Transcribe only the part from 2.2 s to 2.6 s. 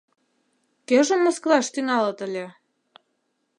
ыле?